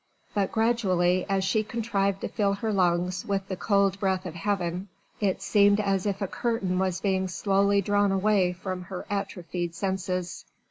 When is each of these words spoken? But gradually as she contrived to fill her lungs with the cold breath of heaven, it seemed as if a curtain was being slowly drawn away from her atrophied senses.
But 0.33 0.51
gradually 0.51 1.27
as 1.29 1.43
she 1.43 1.61
contrived 1.63 2.21
to 2.21 2.27
fill 2.27 2.53
her 2.55 2.73
lungs 2.73 3.23
with 3.23 3.47
the 3.47 3.55
cold 3.55 3.99
breath 3.99 4.25
of 4.25 4.33
heaven, 4.33 4.87
it 5.19 5.43
seemed 5.43 5.79
as 5.79 6.07
if 6.07 6.23
a 6.23 6.27
curtain 6.27 6.79
was 6.79 7.01
being 7.01 7.27
slowly 7.27 7.81
drawn 7.81 8.11
away 8.11 8.51
from 8.51 8.81
her 8.85 9.05
atrophied 9.11 9.75
senses. 9.75 10.43